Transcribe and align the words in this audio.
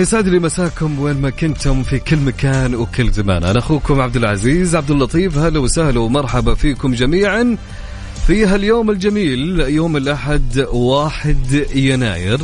يسعد 0.00 0.28
لي 0.28 0.38
مساكم 0.38 0.98
وين 1.00 1.20
ما 1.20 1.30
كنتم 1.30 1.82
في 1.82 1.98
كل 1.98 2.16
مكان 2.16 2.74
وكل 2.74 3.10
زمان. 3.10 3.44
أنا 3.44 3.58
أخوكم 3.58 4.00
عبد 4.00 4.16
العزيز 4.16 4.76
عبد 4.76 4.90
اللطيف 4.90 5.38
هلا 5.38 5.58
وسهلا 5.58 6.00
ومرحبا 6.00 6.54
فيكم 6.54 6.94
جميعا 6.94 7.56
في 8.26 8.46
هاليوم 8.46 8.90
الجميل 8.90 9.60
يوم 9.60 9.96
الأحد 9.96 10.66
واحد 10.72 11.66
يناير. 11.74 12.38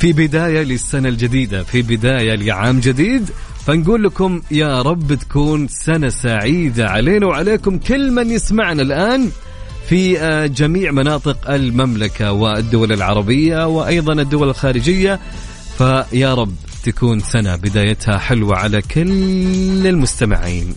في 0.00 0.12
بداية 0.12 0.62
للسنة 0.62 1.08
الجديدة 1.08 1.62
في 1.62 1.82
بداية 1.82 2.34
لعام 2.34 2.80
جديد. 2.80 3.30
فنقول 3.66 4.04
لكم 4.04 4.42
يا 4.50 4.82
رب 4.82 5.14
تكون 5.14 5.68
سنة 5.68 6.08
سعيدة 6.08 6.88
علينا 6.88 7.26
وعليكم 7.26 7.78
كل 7.78 8.10
من 8.10 8.30
يسمعنا 8.30 8.82
الآن 8.82 9.30
في 9.88 10.20
آه، 10.20 10.46
جميع 10.46 10.90
مناطق 10.90 11.50
المملكة 11.50 12.32
والدول 12.32 12.92
العربية 12.92 13.66
وأيضا 13.66 14.12
الدول 14.12 14.48
الخارجية. 14.48 15.20
فيا 15.78 16.34
رب 16.34 16.54
تكون 16.84 17.20
سنة 17.20 17.56
بدايتها 17.56 18.18
حلوة 18.18 18.56
على 18.56 18.82
كل 18.82 19.86
المستمعين. 19.86 20.74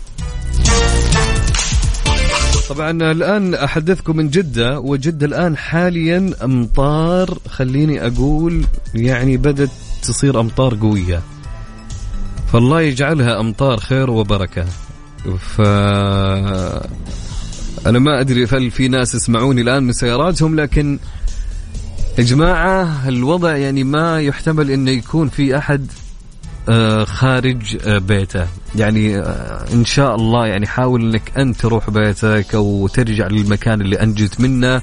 طبعا 2.68 2.90
الآن 2.90 3.54
أحدثكم 3.54 4.16
من 4.16 4.28
جدة 4.30 4.80
وجدة 4.80 5.26
الآن 5.26 5.56
حاليا 5.56 6.30
أمطار 6.44 7.38
خليني 7.48 8.06
أقول 8.06 8.64
يعني 8.94 9.36
بدأت 9.36 9.70
تصير 10.02 10.40
أمطار 10.40 10.74
قوية. 10.74 11.22
فالله 12.52 12.80
يجعلها 12.80 13.40
أمطار 13.40 13.80
خير 13.80 14.10
وبركة. 14.10 14.64
ف 15.38 15.60
أنا 17.86 17.98
ما 17.98 18.20
أدري 18.20 18.46
هل 18.46 18.70
في 18.70 18.88
ناس 18.88 19.14
يسمعوني 19.14 19.60
الآن 19.60 19.82
من 19.82 19.92
سياراتهم 19.92 20.60
لكن 20.60 20.98
يا 22.18 22.22
جماعة 22.22 23.08
الوضع 23.08 23.56
يعني 23.56 23.84
ما 23.84 24.20
يحتمل 24.20 24.70
إنه 24.70 24.90
يكون 24.90 25.28
في 25.28 25.58
أحد 25.58 25.86
آه، 26.68 27.04
خارج 27.04 27.76
آه، 27.86 27.98
بيته. 27.98 28.46
يعني 28.76 29.18
آه، 29.18 29.64
إن 29.72 29.84
شاء 29.84 30.14
الله 30.14 30.46
يعني 30.46 30.66
حاول 30.66 31.02
إنك 31.02 31.38
انت 31.38 31.60
تروح 31.60 31.90
بيتك 31.90 32.54
أو 32.54 32.88
ترجع 32.88 33.26
للمكان 33.26 33.80
اللي 33.80 34.02
انجت 34.02 34.40
منه 34.40 34.82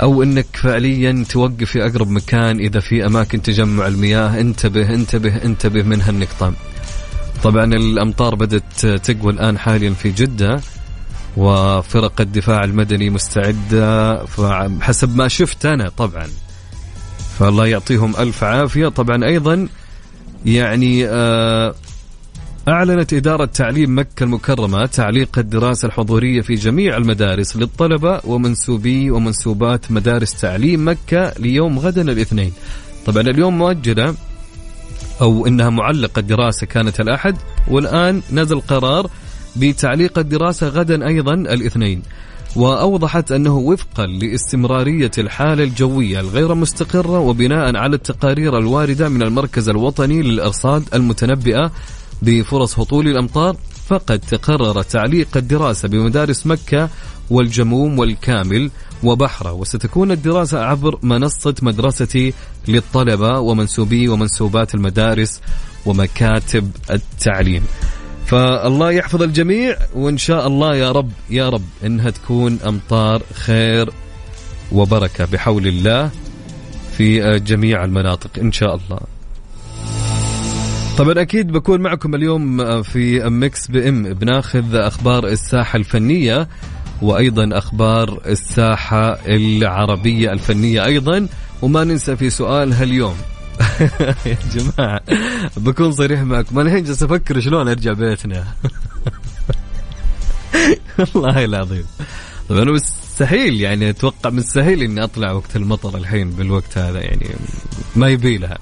أو 0.00 0.22
إنك 0.22 0.46
فعليا 0.54 1.24
توقف 1.28 1.64
في 1.64 1.86
أقرب 1.86 2.10
مكان 2.10 2.58
إذا 2.58 2.80
في 2.80 3.06
أماكن 3.06 3.42
تجمع 3.42 3.86
المياه. 3.86 4.40
انتبه 4.40 4.94
انتبه 4.94 5.36
انتبه 5.44 5.82
من 5.82 6.00
هالنقطة. 6.00 6.52
طبعا 7.42 7.64
الأمطار 7.64 8.34
بدأت 8.34 8.86
تقوى 8.86 9.32
الآن 9.32 9.58
حاليا 9.58 9.90
في 9.90 10.10
جدة. 10.10 10.60
وفرق 11.38 12.20
الدفاع 12.20 12.64
المدني 12.64 13.10
مستعدة 13.10 14.24
حسب 14.80 15.16
ما 15.16 15.28
شفت 15.28 15.66
أنا 15.66 15.88
طبعا. 15.88 16.26
فالله 17.38 17.66
يعطيهم 17.66 18.16
ألف 18.16 18.44
عافية. 18.44 18.88
طبعا 18.88 19.24
أيضا 19.24 19.68
يعني 20.44 21.08
آه، 21.08 21.74
أعلنت 22.68 23.12
إدارة 23.12 23.44
تعليم 23.44 23.98
مكة 23.98 24.24
المكرمة 24.24 24.86
تعليق 24.86 25.38
الدراسة 25.38 25.86
الحضورية 25.86 26.40
في 26.40 26.54
جميع 26.54 26.96
المدارس 26.96 27.56
للطلبة 27.56 28.20
ومنسوبي 28.24 29.10
ومنسوبات 29.10 29.92
مدارس 29.92 30.40
تعليم 30.40 30.88
مكة 30.88 31.32
ليوم 31.38 31.78
غدا 31.78 32.02
الاثنين. 32.02 32.52
طبعا 33.06 33.22
اليوم 33.22 33.58
مؤجلة 33.58 34.14
أو 35.20 35.46
إنها 35.46 35.70
معلقة 35.70 36.20
الدراسة 36.20 36.66
كانت 36.66 37.00
الأحد 37.00 37.36
والآن 37.68 38.22
نزل 38.32 38.60
قرار 38.60 39.10
بتعليق 39.58 40.18
الدراسة 40.18 40.68
غدا 40.68 41.06
أيضا 41.06 41.34
الاثنين. 41.34 42.02
وأوضحت 42.56 43.32
أنه 43.32 43.56
وفقا 43.56 44.06
لاستمرارية 44.06 45.10
الحالة 45.18 45.64
الجوية 45.64 46.20
الغير 46.20 46.54
مستقرة 46.54 47.18
وبناء 47.18 47.76
على 47.76 47.96
التقارير 47.96 48.58
الواردة 48.58 49.08
من 49.08 49.22
المركز 49.22 49.68
الوطني 49.68 50.22
للأرصاد 50.22 50.84
المتنبئة 50.94 51.72
بفرص 52.22 52.78
هطول 52.78 53.08
الأمطار 53.08 53.56
فقد 53.88 54.18
تقرر 54.18 54.82
تعليق 54.82 55.36
الدراسة 55.36 55.88
بمدارس 55.88 56.46
مكة 56.46 56.88
والجموم 57.30 57.98
والكامل 57.98 58.70
وبحرة. 59.02 59.52
وستكون 59.52 60.12
الدراسة 60.12 60.64
عبر 60.64 60.98
منصة 61.02 61.54
مدرستي 61.62 62.34
للطلبة 62.68 63.38
ومنسوبي 63.38 64.08
ومنسوبات 64.08 64.74
المدارس 64.74 65.40
ومكاتب 65.86 66.70
التعليم. 66.90 67.64
فالله 68.28 68.90
يحفظ 68.90 69.22
الجميع 69.22 69.76
وإن 69.94 70.18
شاء 70.18 70.46
الله 70.46 70.76
يا 70.76 70.92
رب 70.92 71.10
يا 71.30 71.48
رب 71.48 71.64
إنها 71.86 72.10
تكون 72.10 72.58
أمطار 72.66 73.22
خير 73.34 73.90
وبركة 74.72 75.24
بحول 75.24 75.66
الله 75.66 76.10
في 76.96 77.38
جميع 77.38 77.84
المناطق 77.84 78.30
إن 78.40 78.52
شاء 78.52 78.74
الله. 78.74 79.00
طبعا 80.98 81.20
أكيد 81.22 81.52
بكون 81.52 81.80
معكم 81.80 82.14
اليوم 82.14 82.82
في 82.82 83.30
Mix 83.30 83.66
PM 83.68 84.02
بناخذ 84.02 84.74
أخبار 84.74 85.26
الساحة 85.26 85.76
الفنية 85.76 86.48
وأيضا 87.02 87.58
أخبار 87.58 88.20
الساحة 88.26 89.18
العربية 89.26 90.32
الفنية 90.32 90.84
أيضا 90.84 91.28
وما 91.62 91.84
ننسى 91.84 92.16
في 92.16 92.30
سؤال 92.30 92.72
هاليوم 92.72 93.16
يا 94.26 94.36
جماعة 94.54 95.00
بكون 95.56 95.92
صريح 95.92 96.20
معكم. 96.20 96.58
أنا 96.58 96.68
الحين 96.68 96.84
جالس 96.84 97.02
أفكر 97.02 97.40
شلون 97.40 97.68
أرجع 97.68 97.92
بيتنا. 97.92 98.44
والله 101.14 101.44
العظيم. 101.44 101.84
طبعا 102.48 102.62
أنا 102.62 102.72
مستحيل 102.72 103.60
يعني 103.60 103.90
أتوقع 103.90 104.30
مستحيل 104.30 104.82
إني 104.82 105.04
أطلع 105.04 105.32
وقت 105.32 105.56
المطر 105.56 105.98
الحين 105.98 106.30
بالوقت 106.30 106.78
هذا 106.78 107.00
يعني 107.00 107.26
ما 107.96 108.08
يبي 108.08 108.38
لها. 108.38 108.58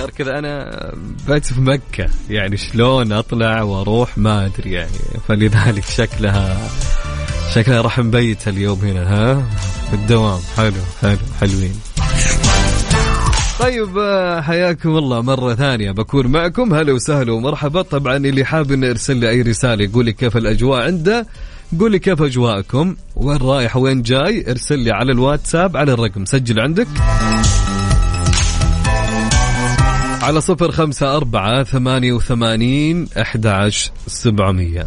غير 0.00 0.10
كذا 0.10 0.38
أنا 0.38 0.70
بيت 1.28 1.44
في 1.46 1.60
مكة 1.60 2.10
يعني 2.30 2.56
شلون 2.56 3.12
أطلع 3.12 3.62
وأروح 3.62 4.18
ما 4.18 4.46
أدري 4.46 4.72
يعني. 4.72 4.90
فلذلك 5.28 5.84
شكلها 5.84 6.68
شكلها 7.54 7.80
راح 7.80 7.98
نبيت 7.98 8.48
اليوم 8.48 8.78
هنا 8.78 9.02
ها؟ 9.14 9.42
في 9.90 9.96
الدوام 9.96 10.40
حلو 10.56 10.82
حلو 11.02 11.18
حلوين. 11.40 11.74
طيب 13.60 13.98
آه، 13.98 14.40
حياكم 14.40 14.96
الله 14.96 15.20
مرة 15.20 15.54
ثانية. 15.54 15.90
بكون 15.90 16.26
معكم. 16.26 16.74
هلا 16.74 16.92
وسهلا 16.92 17.32
ومرحبا. 17.32 17.82
طبعا 17.82 18.16
اللي 18.16 18.44
حاب 18.44 18.72
إنه 18.72 18.86
يرسل 18.86 19.16
لي 19.16 19.30
أي 19.30 19.42
رسالة 19.42 19.84
يقول 19.84 20.04
لي 20.04 20.12
كيف 20.12 20.36
الأجواء 20.36 20.82
عنده 20.82 21.26
قول 21.80 21.92
لي 21.92 21.98
كيف 21.98 22.22
أجواءكم 22.22 22.96
وين 23.16 23.36
رايح 23.36 23.76
وين 23.76 24.02
جاي 24.02 24.50
ارسل 24.50 24.78
لي 24.78 24.90
على 24.90 25.12
الواتساب 25.12 25.76
على 25.76 25.92
الرقم. 25.92 26.24
سجل 26.24 26.60
عندك. 26.60 26.86
على 30.22 30.40
صفر 30.40 30.70
خمسة 30.70 31.16
أربعة 31.16 31.64
ثمانية 31.64 32.12
وثمانين 32.12 33.08
أحد 33.20 33.70
سبعمية. 34.06 34.86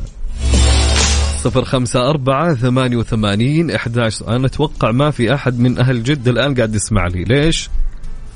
صفر 1.43 1.65
خمسة 1.65 2.09
أربعة 2.09 2.55
ثمانية 2.55 2.97
وثمانين 2.97 3.71
أحد 3.71 3.97
أنا 4.27 4.45
أتوقع 4.45 4.91
ما 4.91 5.11
في 5.11 5.33
أحد 5.33 5.59
من 5.59 5.79
أهل 5.79 6.03
جدة 6.03 6.31
الآن 6.31 6.55
قاعد 6.55 6.75
يسمع 6.75 7.07
لي. 7.07 7.23
ليش؟ 7.23 7.69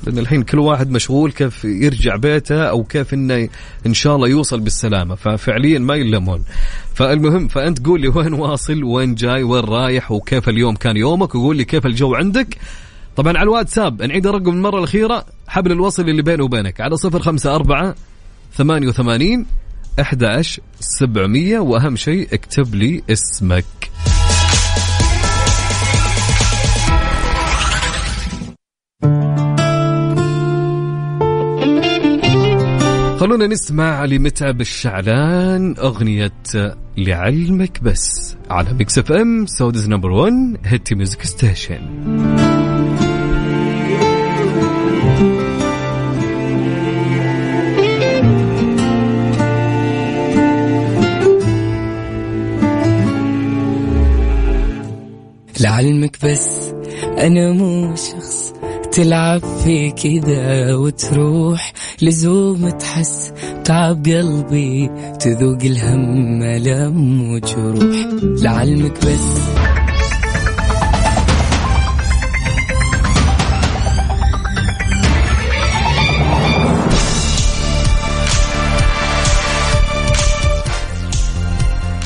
لأن 0.04 0.18
الحين 0.18 0.42
كل 0.42 0.58
واحد 0.58 0.90
مشغول 0.90 1.32
كيف 1.32 1.64
يرجع 1.64 2.16
بيته 2.16 2.62
أو 2.62 2.84
كيف 2.84 3.14
إنه 3.14 3.48
إن 3.86 3.94
شاء 3.94 4.16
الله 4.16 4.28
يوصل 4.28 4.60
بالسلامة. 4.60 5.14
ففعليا 5.14 5.78
ما 5.78 5.94
يلمون. 5.94 6.44
فالمهم 6.94 7.48
فأنت 7.48 7.86
قول 7.86 8.00
لي 8.00 8.08
وين 8.08 8.32
واصل 8.32 8.84
وين 8.84 9.14
جاي 9.14 9.42
وين 9.42 9.64
رايح 9.64 10.12
وكيف 10.12 10.48
اليوم 10.48 10.76
كان 10.76 10.96
يومك 10.96 11.34
وقول 11.34 11.56
لي 11.56 11.64
كيف 11.64 11.86
الجو 11.86 12.14
عندك. 12.14 12.56
طبعا 13.16 13.38
على 13.38 13.42
الواتساب 13.42 14.02
نعيد 14.02 14.26
الرقم 14.26 14.50
المرة 14.50 14.78
الأخيرة 14.78 15.26
حبل 15.48 15.72
الوصل 15.72 16.08
اللي 16.08 16.22
بيني 16.22 16.42
وبينك. 16.42 16.80
على 16.80 16.96
صفر 16.96 17.20
خمسة 17.20 17.54
أربعة 17.54 17.94
ثمانية 18.54 18.88
وثمانين 18.88 19.46
أحد 20.00 20.42
سبعمية 20.80 21.58
وأهم 21.58 21.96
شيء 21.96 22.28
اكتب 22.32 22.74
لي 22.74 23.02
اسمك. 23.10 23.64
خلونا 33.18 33.46
نسمع 33.46 34.04
لمتعب 34.04 34.60
الشعلان 34.60 35.74
أغنية 35.78 36.32
لعلمك 36.96 37.82
بس 37.82 38.36
على 38.50 38.72
Mix 38.72 38.98
FM 38.98 39.46
Saudi's 39.46 39.88
number 39.88 40.10
1 40.10 40.32
hit 40.64 40.94
music 40.94 41.22
station 41.22 41.80
لعلمك 55.60 56.16
بس 56.24 56.72
أنا 57.02 57.52
مو 57.52 57.96
شخص 57.96 58.52
تلعب 58.92 59.40
في 59.64 59.90
كذا 59.90 60.74
وتروح. 60.74 61.72
لزوم 62.02 62.68
تحس 62.68 63.32
تعب 63.64 64.06
قلبي 64.06 64.90
تذوق 65.20 65.58
الهم 65.62 66.42
ألم 66.42 67.30
وجروح. 67.32 67.96
لعلمك 68.22 68.92
بس. 68.92 69.38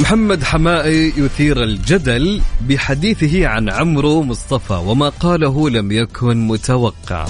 محمد 0.00 0.44
حمائي 0.44 1.12
يثير 1.16 1.62
الجدل 1.62 2.40
بحديثه 2.68 3.46
عن 3.46 3.70
عمرو 3.70 4.22
مصطفى 4.22 4.72
وما 4.72 5.08
قاله 5.08 5.70
لم 5.70 5.92
يكن 5.92 6.48
متوقع. 6.48 7.26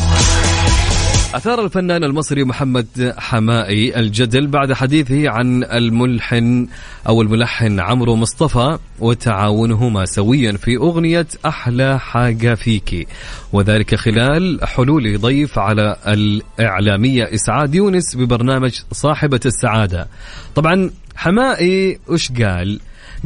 أثار 1.34 1.64
الفنان 1.64 2.04
المصري 2.04 2.44
محمد 2.44 3.14
حمائي 3.18 3.96
الجدل 4.00 4.46
بعد 4.46 4.72
حديثه 4.72 5.30
عن 5.30 5.64
الملحن 5.64 6.68
أو 7.08 7.22
الملحن 7.22 7.80
عمرو 7.80 8.16
مصطفى 8.16 8.78
وتعاونهما 8.98 10.04
سويا 10.04 10.52
في 10.52 10.76
أغنية 10.76 11.26
أحلى 11.46 11.98
حاجة 11.98 12.54
فيكي 12.54 13.06
وذلك 13.52 13.94
خلال 13.94 14.60
حلول 14.62 15.18
ضيف 15.20 15.58
على 15.58 15.96
الإعلامية 16.06 17.34
إسعاد 17.34 17.74
يونس 17.74 18.16
ببرنامج 18.16 18.80
صاحبة 18.92 19.40
السعادة. 19.46 20.08
طبعا 20.54 20.90
حمائي 21.16 21.98
وش 22.08 22.32
قال؟ 22.32 22.80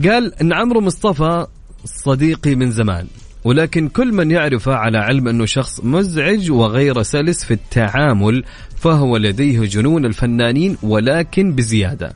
قال 0.05 0.35
إن 0.41 0.53
عمرو 0.53 0.81
مصطفى 0.81 1.47
صديقي 1.85 2.55
من 2.55 2.71
زمان. 2.71 3.07
ولكن 3.47 3.89
كل 3.89 4.13
من 4.13 4.31
يعرفه 4.31 4.75
على 4.75 4.99
علم 4.99 5.29
أنه 5.29 5.47
شخص 5.47 5.81
مزعج 5.85 6.51
وغير 6.51 7.03
سلس 7.03 7.45
في 7.45 7.55
التعامل 7.55 8.45
فهو 8.77 9.17
لديه 9.17 9.61
جنون 9.61 10.05
الفنانين 10.05 10.77
ولكن 10.83 11.53
بزيادة. 11.53 12.13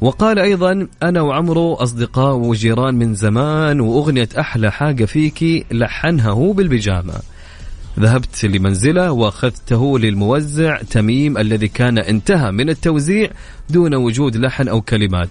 وقال 0.00 0.38
أيضا 0.38 0.86
أنا 1.02 1.20
وعمرو 1.20 1.74
أصدقاء 1.74 2.36
وجيران 2.36 2.94
من 2.94 3.14
زمان 3.14 3.80
وأغنية 3.80 4.28
أحلى 4.38 4.72
حاجة 4.72 5.04
فيكي 5.04 5.64
لحنها 5.70 6.30
هو 6.30 6.52
بالبيجامة. 6.52 7.14
ذهبت 8.00 8.44
لمنزله 8.44 9.12
وأخذته 9.12 9.98
للموزع 9.98 10.82
تميم 10.90 11.38
الذي 11.38 11.68
كان 11.68 11.98
انتهى 11.98 12.50
من 12.50 12.70
التوزيع 12.70 13.30
دون 13.70 13.94
وجود 13.94 14.36
لحن 14.36 14.68
أو 14.68 14.80
كلمات. 14.80 15.30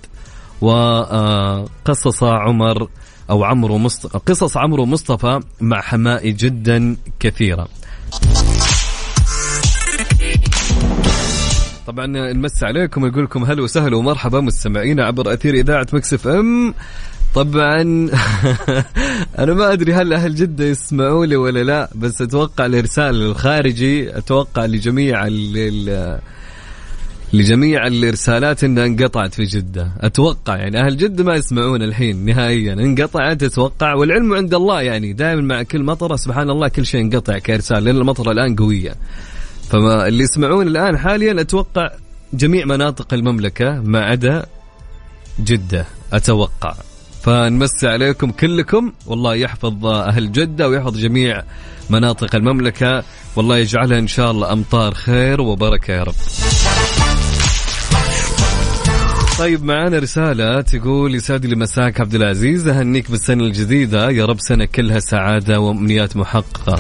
وقصص 0.62 2.24
عمر 2.24 2.88
أو 3.32 3.44
عمرو 3.44 3.78
مصطفى 3.78 4.18
قصص 4.18 4.58
عمرو 4.58 4.86
مصطفى 4.86 5.40
مع 5.62 5.82
حمائي 5.82 6.32
جدا 6.32 6.96
كثيرة. 7.20 7.68
طبعا 11.88 12.06
نمس 12.08 12.64
عليكم 12.64 13.06
يقول 13.06 13.24
لكم 13.24 13.44
هلا 13.44 13.62
وسهلا 13.62 13.98
ومرحبا 13.98 14.42
مستمعين 14.42 15.00
عبر 15.00 15.34
أثير 15.34 15.54
إذاعة 15.54 15.88
مكسف 15.94 16.28
إم 16.28 16.74
طبعا 17.36 17.82
أنا 19.40 19.54
ما 19.54 19.74
أدري 19.74 19.94
هل 19.94 20.14
أهل 20.14 20.36
جدة 20.36 20.66
يسمعوا 20.66 21.26
لي 21.26 21.36
ولا 21.36 21.64
لا 21.64 21.90
بس 21.96 22.22
أتوقع 22.22 22.66
الإرسال 22.66 23.22
الخارجي 23.22 24.18
أتوقع 24.18 24.66
لجميع 24.66 25.28
لجميع 27.34 27.88
الإرسالات 27.88 28.64
إنها 28.64 28.86
انقطعت 28.86 29.34
في 29.34 29.44
جدة. 29.44 29.92
أتوقع 30.02 30.56
يعني 30.56 30.80
أهل 30.80 30.98
جدة 30.98 31.24
ما 31.24 31.36
يسمعون 31.36 31.82
الحين 31.82 32.26
نهائيا. 32.26 32.74
انقطعت 32.74 33.44
أتوقع. 33.44 33.94
والعلم 33.94 34.34
عند 34.34 34.54
الله 34.54 34.82
يعني 34.82 35.14
دائما 35.14 35.42
مع 35.42 35.64
كل 35.64 35.84
مطرة 35.84 36.16
سبحان 36.16 36.50
الله 36.50 36.68
كل 36.68 36.86
شيء 36.86 37.02
انقطع 37.02 37.38
كإرسال 37.38 37.84
لأن 37.84 37.98
المطرة 37.98 38.32
الآن 38.32 38.56
قوية. 38.56 38.96
فما 39.70 40.08
اللي 40.08 40.24
يسمعون 40.24 40.68
الآن 40.68 40.98
حاليا 40.98 41.42
أتوقع 41.42 41.90
جميع 42.34 42.66
مناطق 42.66 43.14
المملكة 43.14 43.82
ما 43.82 44.02
عدا 44.06 44.46
جدة. 45.40 45.86
أتوقع. 46.14 46.74
فنمسي 47.22 47.88
عليكم 47.88 48.32
كلكم. 48.32 48.94
والله 49.06 49.36
يحفظ 49.36 49.86
أهل 49.86 50.32
جدة 50.32 50.70
ويحفظ 50.70 50.98
جميع 50.98 51.44
مناطق 51.90 52.36
المملكة. 52.36 53.04
والله 53.36 53.58
يجعلها 53.58 54.00
إن 54.00 54.08
شاء 54.08 54.32
الله 54.32 54.54
أمطار 54.54 54.94
خير 54.94 55.42
وبركة 55.42 55.94
يا 55.94 56.04
رب. 56.04 56.16
طيب 59.42 59.64
معانا 59.64 60.00
رسالة 60.00 60.62
تقول 60.62 61.16
يسعد 61.16 61.46
لي 61.46 61.56
مساك 61.56 62.02
عبد 62.02 62.16
العزيز. 62.16 62.68
أهنيك 62.68 63.12
بالسنة 63.12 63.44
الجديدة. 63.44 64.10
يا 64.10 64.26
رب 64.26 64.40
سنة 64.40 64.66
كلها 64.66 65.00
سعادة 65.00 65.60
وأمنيات 65.60 66.18
محققة. 66.18 66.80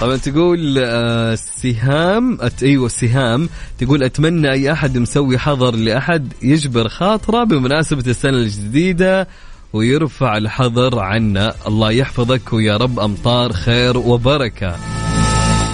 طبعا 0.00 0.16
تقول 0.16 0.78
آه 0.78 1.34
سهام 1.34 2.38
إيوه 2.62 2.88
سهام. 2.88 3.48
تقول 3.78 4.02
أتمنى 4.02 4.52
أي 4.52 4.72
أحد 4.72 4.98
مسوي 4.98 5.38
حظر 5.38 5.74
لأحد 5.74 6.32
يجبر 6.42 6.88
خاطره 6.88 7.44
بمناسبة 7.44 8.04
السنة 8.06 8.36
الجديدة 8.36 9.28
ويرفع 9.72 10.36
الحظر 10.36 10.98
عنا. 10.98 11.54
الله 11.66 11.90
يحفظك 11.90 12.52
ويا 12.52 12.76
رب 12.76 13.00
أمطار 13.00 13.52
خير 13.52 13.98
وبركة. 13.98 14.76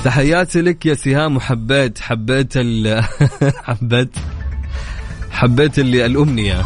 تحياتي 0.04 0.60
لك 0.60 0.86
يا 0.86 0.94
سهام 0.94 1.36
وحبيت 1.36 1.98
حبيت 1.98 2.52
ال 2.56 3.04
حبيت 3.66 4.10
حبيت 5.30 5.78
اللي 5.78 6.06
الأمنية. 6.06 6.64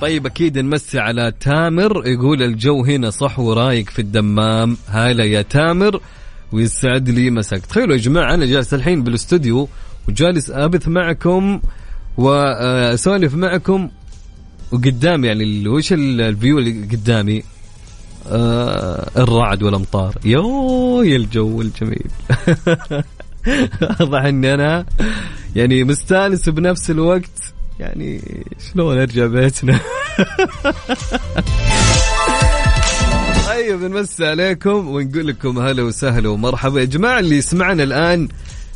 طيب 0.00 0.26
أكيد 0.26 0.58
نمسي 0.58 0.98
على 0.98 1.32
تامر 1.40 2.06
يقول 2.06 2.42
الجو 2.42 2.84
هنا 2.84 3.10
صح 3.10 3.38
ورايق 3.38 3.90
في 3.90 3.98
الدمام. 3.98 4.76
هلا 4.88 5.24
يا 5.24 5.42
تامر 5.42 6.00
ويسعد 6.52 7.08
لي 7.08 7.30
مساك. 7.30 7.66
تخيلوا 7.66 7.96
يا 7.96 8.00
جماعة 8.00 8.34
أنا 8.34 8.46
جالس 8.46 8.74
الحين 8.74 9.02
بالاستوديو 9.02 9.68
وجالس 10.08 10.50
أبث 10.50 10.88
معكم 10.88 11.60
وأسولف 12.16 13.34
معكم 13.34 13.90
وقدام 14.72 15.24
يعني 15.24 15.68
وش 15.68 15.92
ال 15.92 16.05
view 16.05 16.58
اللي 16.58 16.86
قدامي؟ 16.86 17.42
الرعد 18.26 19.62
والأمطار. 19.62 20.14
يو 20.24 21.02
يا 21.02 21.16
الجو 21.16 21.62
الجميل 21.62 22.06
واضح 24.00 24.22
اني 24.22 24.54
أنا 24.54 24.86
يعني 25.56 25.84
مستانس 25.84 26.48
بنفس 26.48 26.90
الوقت 26.90 27.54
يعني 27.80 28.20
شلون 28.72 28.98
ارجع 28.98 29.26
بيتنا 29.26 29.80
طيب 33.48 33.82
نمسي 33.82 34.26
عليكم 34.26 34.88
ونقول 34.88 35.26
لكم 35.26 35.58
هلا 35.58 35.82
وسهلا 35.82 36.28
ومرحبا 36.28 36.80
يا 36.80 36.84
جماعة 36.84 37.18
اللي 37.18 37.36
يسمعنا 37.36 37.82
الان 37.82 38.28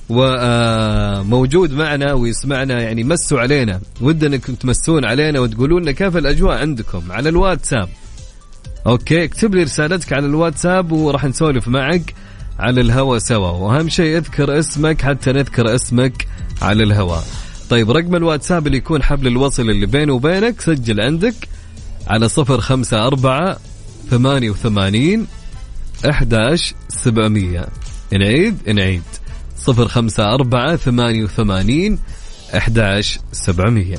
وموجود 0.08 1.72
معنا 1.72 2.12
ويسمعنا 2.12 2.82
يعني 2.82 3.04
مسوا 3.04 3.40
علينا 3.40 3.80
ودنا 4.00 4.36
انكم 4.36 4.54
تمسون 4.54 5.04
علينا 5.04 5.40
وتقولوا 5.40 5.80
لنا 5.80 5.92
كيف 5.92 6.16
الاجواء 6.16 6.58
عندكم 6.58 7.02
على 7.12 7.28
الواتساب 7.28 7.88
أوكي 8.88 9.24
اكتب 9.24 9.54
لي 9.54 9.62
رسالتك 9.62 10.12
على 10.12 10.26
الواتساب 10.26 10.92
وراح 10.92 11.24
نسولف 11.24 11.68
معك 11.68 12.14
على 12.58 12.80
الهواء 12.80 13.18
سوا. 13.18 13.50
وأهم 13.50 13.88
شيء 13.88 14.16
اذكر 14.16 14.58
اسمك 14.58 15.02
حتى 15.02 15.32
نذكر 15.32 15.74
اسمك 15.74 16.26
على 16.62 16.82
الهواء 16.82 17.24
طيب 17.70 17.90
رقم 17.90 18.16
الواتساب 18.16 18.66
اللي 18.66 18.78
يكون 18.78 19.02
حبل 19.02 19.26
الوصل 19.26 19.70
اللي 19.70 19.86
بيني 19.86 20.12
وبينك 20.12 20.60
سجل 20.60 21.00
عندك 21.00 21.34
على 22.06 22.28
صفر 22.28 22.60
خمسة 22.60 23.06
أربعة 23.06 23.56
ثمانية 24.10 24.50
وثمانين 24.50 25.26
أحداش 26.10 26.74
سبعمية. 26.88 27.66
نعيد 28.12 28.70
نعيد. 28.70 29.02
صفر 29.56 29.88
خمسة 29.88 30.34
أربعة 30.34 30.76
ثمانية 30.76 31.24
وثمانين 31.24 31.98
أحداش 32.56 33.18
سبعمية. 33.32 33.98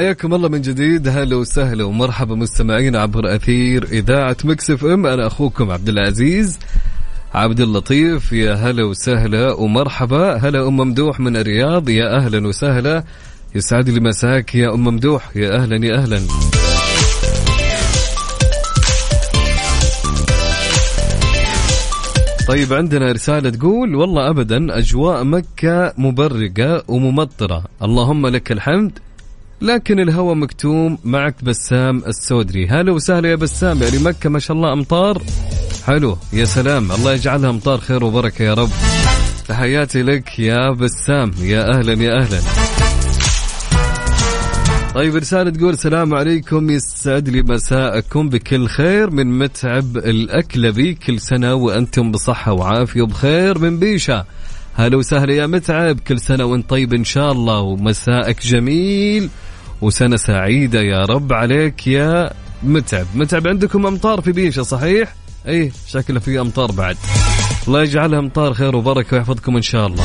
حياكم 0.00 0.34
الله 0.34 0.48
من 0.48 0.60
جديد. 0.60 1.08
هلا 1.08 1.36
وسهلا 1.36 1.84
ومرحبا 1.84 2.34
مستمعينا 2.34 3.00
عبر 3.00 3.34
أثير 3.34 3.84
إذاعة 3.84 4.36
مكسف 4.44 4.84
إم. 4.84 5.06
أنا 5.06 5.26
أخوكم 5.26 5.70
عبد 5.70 5.88
العزيز 5.88 6.58
عبد 7.34 7.60
اللطيف. 7.60 8.32
يا 8.32 8.54
هلا 8.54 8.84
وسهلا 8.84 9.52
ومرحبا. 9.52 10.36
هلا 10.36 10.68
أم 10.68 10.76
ممدوح 10.76 11.20
من 11.20 11.36
الرياض. 11.36 11.88
يا 11.88 12.16
أهلا 12.16 12.48
وسهلا. 12.48 13.04
يسعد 13.54 13.88
لي 13.88 14.00
مساك 14.00 14.54
يا 14.54 14.74
أم 14.74 14.84
ممدوح. 14.84 15.36
يا 15.36 15.56
أهلا 15.56 15.86
يا 15.86 15.94
أهلا. 15.94 16.20
طيب 22.48 22.72
عندنا 22.72 23.12
رسالة 23.12 23.50
تقول 23.50 23.94
والله 23.94 24.30
أبدا 24.30 24.78
أجواء 24.78 25.24
مكة 25.24 25.94
مبرقة 25.98 26.84
وممطرة. 26.88 27.64
اللهم 27.82 28.26
لك 28.26 28.52
الحمد. 28.52 28.98
لكن 29.62 30.00
الهواء 30.00 30.34
مكتوم 30.34 30.98
معك 31.04 31.44
بسام 31.44 32.02
السودري. 32.06 32.68
هلا 32.68 32.92
وسهلا 32.92 33.28
يا 33.28 33.34
بسام 33.34 33.82
يعني 33.82 33.98
مكة 33.98 34.30
ما 34.30 34.38
شاء 34.38 34.56
الله 34.56 34.72
أمطار. 34.72 35.22
حلو 35.86 36.18
يا 36.32 36.44
سلام 36.44 36.92
الله 36.92 37.12
يجعلها 37.12 37.50
أمطار 37.50 37.78
خير 37.78 38.04
وبركة 38.04 38.42
يا 38.42 38.54
رب. 38.54 38.70
تحياتي 39.48 40.02
لك 40.02 40.38
يا 40.38 40.70
بسام 40.70 41.30
يا 41.40 41.78
أهلا 41.78 42.02
يا 42.02 42.22
أهلا. 42.22 42.40
طيب 44.94 45.16
رسالة 45.16 45.50
تقول 45.50 45.72
السلام 45.72 46.14
عليكم 46.14 46.70
يسعد 46.70 47.28
لي 47.28 47.42
مساءكم 47.42 48.28
بكل 48.28 48.66
خير. 48.68 49.10
من 49.10 49.38
متعب 49.38 49.96
الأكلبي 49.96 50.94
كل 50.94 51.20
سنة 51.20 51.54
وأنتم 51.54 52.12
بصحة 52.12 52.52
وعافية 52.52 53.02
وبخير 53.02 53.58
من 53.58 53.78
بيشة. 53.78 54.24
هلا 54.74 54.96
وسهلا 54.96 55.32
يا 55.32 55.46
متعب 55.46 56.00
كل 56.00 56.20
سنة 56.20 56.44
وأنت 56.44 56.70
طيب 56.70 56.94
إن 56.94 57.04
شاء 57.04 57.32
الله 57.32 57.60
ومساءك 57.60 58.46
جميل. 58.46 59.30
وسنة 59.82 60.16
سعيدة 60.16 60.80
يا 60.80 61.04
رب 61.04 61.32
عليك 61.32 61.86
يا 61.86 62.30
متعب. 62.62 63.06
متعب 63.14 63.48
عندكم 63.48 63.86
أمطار 63.86 64.20
في 64.20 64.32
بيشة 64.32 64.62
صحيح؟ 64.62 65.14
إيه 65.46 65.72
شكله 65.86 66.20
في 66.20 66.40
أمطار 66.40 66.72
بعد. 66.72 66.96
الله 67.68 67.82
يجعلها 67.82 68.18
أمطار 68.18 68.54
خير 68.54 68.76
وبركة 68.76 69.16
ويحفظكم 69.16 69.56
إن 69.56 69.62
شاء 69.62 69.86
الله. 69.86 70.04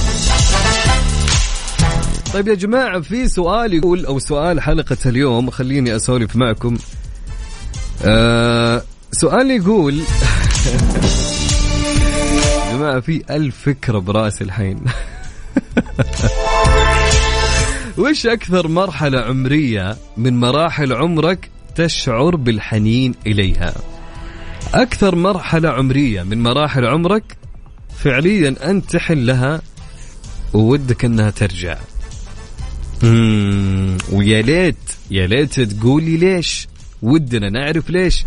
طيب 2.33 2.47
يا 2.47 2.53
جماعة 2.55 3.01
في 3.01 3.27
سؤال 3.27 3.73
يقول 3.73 4.05
أو 4.05 4.19
سؤال 4.19 4.61
حلقة 4.61 4.97
اليوم 5.05 5.49
خليني 5.49 5.95
أسولف 5.95 6.35
معكم. 6.35 6.77
آه 8.05 8.81
سؤال 9.11 9.51
يقول 9.51 9.99
جماعة 12.73 12.99
في 12.99 13.23
ألف 13.29 13.55
فكرة 13.65 13.99
براسي 13.99 14.43
الحين. 14.43 14.79
وش 17.97 18.25
أكثر 18.25 18.67
مرحلة 18.67 19.19
عمرية 19.19 19.97
من 20.17 20.39
مراحل 20.39 20.93
عمرك 20.93 21.49
تشعر 21.75 22.35
بالحنين 22.35 23.15
إليها؟ 23.27 23.73
أكثر 24.73 25.15
مرحلة 25.15 25.69
عمرية 25.69 26.23
من 26.23 26.43
مراحل 26.43 26.85
عمرك 26.85 27.37
فعليا 27.97 28.55
أنت 28.69 28.91
تحن 28.91 29.13
لها 29.13 29.61
وودك 30.53 31.05
أنها 31.05 31.29
ترجع. 31.29 31.77
ويا 34.11 34.41
ليت 34.41 34.75
يا 35.11 35.27
ليت 35.27 35.59
تقولي 35.59 36.17
ليش؟ 36.17 36.67
ودنا 37.01 37.49
نعرف 37.49 37.89
ليش. 37.89 38.25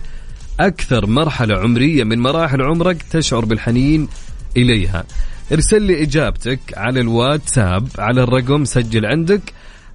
أكثر 0.61 1.07
مرحلة 1.07 1.59
عمرية 1.59 2.05
من 2.05 2.19
مراحل 2.19 2.63
عمرك 2.63 3.03
تشعر 3.03 3.45
بالحنين 3.45 4.09
إليها. 4.57 5.05
ارسل 5.53 5.83
لي 5.83 6.03
إجابتك 6.03 6.61
على 6.77 7.01
الواتساب 7.01 7.89
على 7.99 8.23
الرقم 8.23 8.65
سجل 8.65 9.07
عندك 9.07 9.43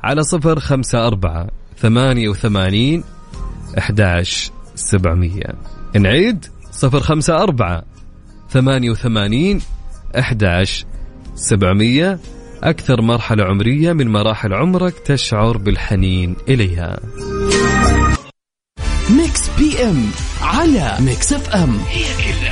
على 0.03 0.23
صفر 0.23 0.59
خمسة 0.59 1.07
أربعة 1.07 1.47
ثمانية 1.77 2.29
وثمانين 2.29 3.03
أحداش 3.77 4.51
سبعمية. 4.75 5.55
نعيد 5.95 6.45
صفر 6.71 6.99
خمسة 6.99 7.43
أربعة 7.43 7.83
ثمانية 8.49 8.89
وثمانين 8.89 9.61
أحداش 10.19 10.85
سبعمية. 11.35 12.19
أكثر 12.63 13.01
مرحلة 13.01 13.43
عمرية 13.43 13.93
من 13.93 14.11
مراحل 14.11 14.53
عمرك 14.53 14.93
تشعر 14.99 15.57
بالحنين 15.57 16.35
إليها. 16.49 16.99
Mix 19.09 19.49
PM 19.57 20.05
على 20.41 20.97
Mix 20.99 21.33
FM. 21.33 21.77
هي 21.89 22.03
كلها 22.17 22.42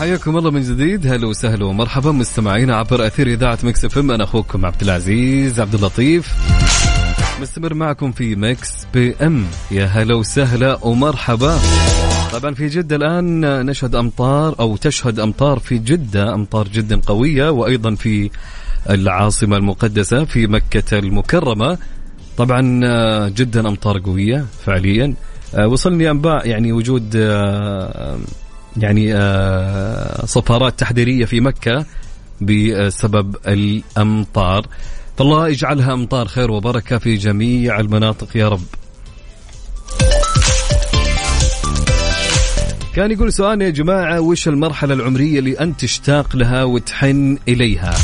حياكم 0.00 0.36
الله 0.36 0.50
من 0.50 0.62
جديد. 0.62 1.06
هلا 1.06 1.26
وسهلا 1.26 1.64
ومرحبا 1.64 2.12
مستمعينا 2.12 2.76
عبر 2.76 3.06
أثير 3.06 3.26
إذاعة 3.26 3.58
Mix 3.62 3.84
FM. 3.84 4.10
أنا 4.10 4.24
أخوكم 4.24 4.66
عبد 4.66 4.82
العزيز 4.82 5.60
عبد 5.60 5.74
اللطيف. 5.74 6.34
مستمر 7.40 7.74
معكم 7.74 8.12
في 8.12 8.36
Mix 8.36 8.86
PM. 8.94 9.44
يا 9.70 9.84
هلا 9.84 10.14
وسهلا 10.14 10.84
ومرحبا. 10.84 11.58
طبعا 12.32 12.54
في 12.54 12.68
جدة 12.68 12.96
الآن 12.96 13.66
نشهد 13.66 13.94
أمطار 13.94 14.54
أو 14.60 14.76
تشهد 14.76 15.20
أمطار 15.20 15.58
في 15.58 15.78
جدة 15.78 16.34
أمطار 16.34 16.68
جدا 16.68 17.00
قوية 17.06 17.50
وأيضا 17.50 17.94
في 17.94 18.30
العاصمة 18.90 19.56
المقدسة 19.56 20.24
في 20.24 20.46
مكة 20.46 20.98
المكرمة. 20.98 21.78
طبعا 22.36 22.60
جدا 23.28 23.68
أمطار 23.68 23.98
قوية 23.98 24.46
فعليا. 24.64 25.14
آه، 25.54 25.66
وصلني 25.66 26.10
أنباء 26.10 26.48
يعني 26.48 26.72
وجود 26.72 27.12
آه، 27.16 28.18
يعني 28.76 29.14
آه، 29.14 30.26
صفارات 30.26 30.78
تحذيرية 30.80 31.24
في 31.24 31.40
مكة 31.40 31.84
بسبب 32.40 33.36
الأمطار. 33.46 34.66
فالله 35.18 35.48
يجعلها 35.48 35.92
أمطار 35.92 36.28
خير 36.28 36.50
وبركة 36.50 36.98
في 36.98 37.14
جميع 37.14 37.80
المناطق 37.80 38.36
يا 38.36 38.48
رب. 38.48 38.64
كان 42.94 43.10
يقول 43.10 43.32
سؤال 43.32 43.62
يا 43.62 43.70
جماعة 43.70 44.20
وش 44.20 44.48
المرحلة 44.48 44.94
العمرية 44.94 45.38
اللي 45.38 45.60
أنت 45.60 45.80
تشتاق 45.80 46.36
لها 46.36 46.64
وتحن 46.64 47.38
إليها؟ 47.48 47.94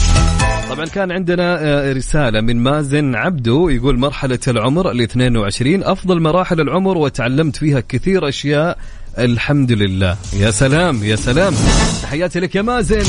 طبعا 0.70 0.84
كان 0.86 1.12
عندنا 1.12 1.58
آه، 1.60 1.92
رسالة 1.92 2.40
من 2.40 2.56
مازن 2.62 3.14
عبدو 3.14 3.68
يقول 3.68 3.98
مرحلة 3.98 4.38
العمر 4.48 4.90
ال 4.90 5.00
22 5.00 5.82
أفضل 5.84 6.20
مراحل 6.20 6.60
العمر 6.60 6.98
وتعلمت 6.98 7.56
فيها 7.56 7.80
كثير 7.80 8.28
أشياء 8.28 8.78
الحمد 9.18 9.72
لله. 9.72 10.16
يا 10.32 10.50
سلام 10.50 11.04
يا 11.04 11.16
سلام. 11.16 11.54
تحياتي 12.02 12.40
لك 12.40 12.54
يا 12.54 12.62
مازن. 12.62 13.04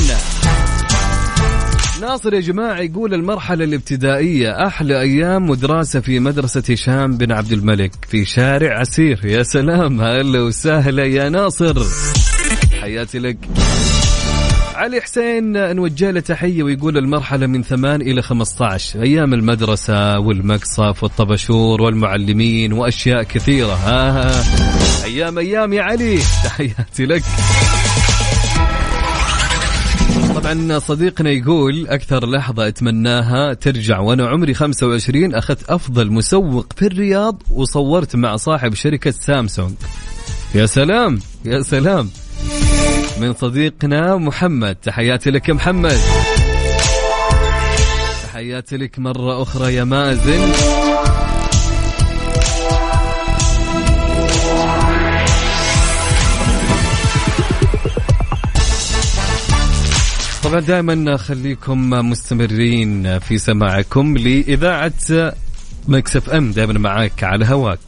ناصر 2.01 2.33
يا 2.33 2.39
جماعة 2.39 2.79
يقول 2.79 3.13
المرحلة 3.13 3.63
الابتدائية 3.63 4.67
أحلى 4.67 5.01
أيام 5.01 5.49
ودراسة 5.49 5.99
في 5.99 6.19
مدرسة 6.19 6.63
هشام 6.69 7.17
بن 7.17 7.31
عبد 7.31 7.51
الملك 7.51 7.91
في 8.09 8.25
شارع 8.25 8.79
عسير. 8.79 9.25
يا 9.25 9.43
سلام 9.43 10.01
هلا 10.01 10.41
وسهلا 10.41 11.05
يا 11.05 11.29
ناصر. 11.29 11.83
حياتي 12.81 13.19
لك. 13.19 13.37
علي 14.77 15.01
حسين 15.01 15.75
نوجه 15.75 16.11
له 16.11 16.19
تحية 16.19 16.63
ويقول 16.63 16.97
المرحلة 16.97 17.47
من 17.47 17.63
ثمان 17.63 18.01
إلى 18.01 18.21
15 18.21 19.01
أيام 19.01 19.33
المدرسة 19.33 20.19
والمقصف 20.19 21.03
والطبشور 21.03 21.81
والمعلمين 21.81 22.73
وأشياء 22.73 23.23
كثيرة. 23.23 23.73
ها, 23.73 24.11
ها 24.11 24.43
أيام 25.03 25.37
أيام 25.37 25.73
يا 25.73 25.81
علي. 25.81 26.17
تحياتي 26.45 27.05
لك. 27.05 27.23
طبعا 30.35 30.79
صديقنا 30.79 31.29
يقول 31.29 31.87
أكثر 31.87 32.29
لحظة 32.29 32.67
أتمناها 32.67 33.53
ترجع 33.53 33.99
وأنا 33.99 34.27
عمري 34.27 34.53
25 34.53 35.35
أخذت 35.35 35.69
أفضل 35.69 36.11
مسوق 36.11 36.73
في 36.75 36.87
الرياض 36.87 37.43
وصورت 37.51 38.15
مع 38.15 38.35
صاحب 38.35 38.73
شركة 38.73 39.11
سامسونج. 39.11 39.73
يا 40.55 40.65
سلام 40.65 41.19
يا 41.45 41.61
سلام. 41.61 42.09
من 43.21 43.33
صديقنا 43.33 44.15
محمد. 44.17 44.75
تحياتي 44.75 45.31
لك 45.31 45.49
يا 45.49 45.53
محمد. 45.53 45.99
تحياتي 48.23 48.77
لك 48.77 48.99
مرة 48.99 49.41
أخرى 49.41 49.73
يا 49.73 49.83
مازن. 49.83 50.51
طبعا 60.43 60.59
دائما 60.59 61.17
خليكم 61.17 61.89
مستمرين 61.89 63.19
في 63.19 63.37
سماعكم 63.37 64.17
لإذاعة 64.17 65.33
Mix 65.87 66.29
FM 66.29 66.51
دائما 66.51 66.79
معك 66.79 67.23
على 67.23 67.45
هواك. 67.45 67.86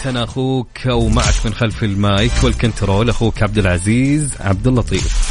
كنت 0.00 0.06
أنا 0.06 0.24
أخوك 0.24 0.86
ومعك 0.86 1.34
من 1.44 1.54
خلف 1.54 1.84
المايك 1.84 2.32
والكنترول 2.42 3.08
أخوك 3.08 3.42
عبد 3.42 3.58
العزيز 3.58 4.34
عبد 4.40 4.66
اللطيف. 4.66 5.29